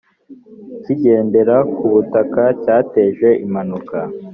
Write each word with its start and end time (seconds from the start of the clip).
kigendera 0.83 1.57
ku 1.75 1.85
butaka 1.93 2.43
cyateje 2.63 3.27
impanuka 3.45 3.97